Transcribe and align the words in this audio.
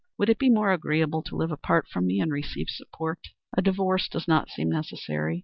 Would 0.17 0.31
it 0.31 0.39
be 0.39 0.49
more 0.49 0.71
agreeable 0.73 1.21
to 1.21 1.35
live 1.35 1.51
apart 1.51 1.87
from 1.87 2.07
me 2.07 2.19
and 2.19 2.31
receive 2.31 2.69
support? 2.69 3.19
A 3.55 3.61
divorce 3.61 4.07
does 4.07 4.27
not 4.27 4.49
seem 4.49 4.67
necessary. 4.67 5.39